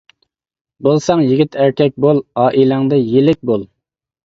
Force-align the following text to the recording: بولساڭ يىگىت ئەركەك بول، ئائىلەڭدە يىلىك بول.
بولساڭ 0.87 1.21
يىگىت 1.25 1.59
ئەركەك 1.65 1.95
بول، 2.07 2.23
ئائىلەڭدە 2.47 3.03
يىلىك 3.05 3.49
بول. 3.53 3.71